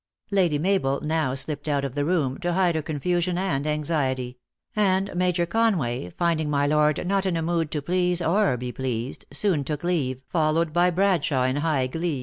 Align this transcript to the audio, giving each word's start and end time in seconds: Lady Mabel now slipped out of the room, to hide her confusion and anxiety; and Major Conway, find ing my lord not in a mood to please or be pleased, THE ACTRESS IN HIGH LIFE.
Lady 0.31 0.57
Mabel 0.57 0.99
now 1.01 1.35
slipped 1.35 1.69
out 1.69 1.85
of 1.85 1.93
the 1.93 2.03
room, 2.03 2.39
to 2.39 2.53
hide 2.53 2.73
her 2.73 2.81
confusion 2.81 3.37
and 3.37 3.67
anxiety; 3.67 4.39
and 4.75 5.13
Major 5.15 5.45
Conway, 5.45 6.09
find 6.09 6.41
ing 6.41 6.49
my 6.49 6.65
lord 6.65 7.05
not 7.05 7.27
in 7.27 7.37
a 7.37 7.43
mood 7.43 7.69
to 7.69 7.83
please 7.83 8.19
or 8.19 8.57
be 8.57 8.71
pleased, 8.71 9.25
THE 9.29 9.53
ACTRESS 9.53 11.33
IN 11.35 11.55
HIGH 11.59 11.89
LIFE. 11.93 12.17